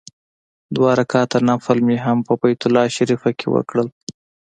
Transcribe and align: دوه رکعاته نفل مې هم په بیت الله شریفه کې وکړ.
دوه 0.75 0.91
رکعاته 0.99 1.37
نفل 1.49 1.77
مې 1.87 1.97
هم 2.05 2.17
په 2.27 2.33
بیت 2.41 2.61
الله 2.67 2.85
شریفه 2.95 3.29
کې 3.39 3.47
وکړ. 3.55 3.75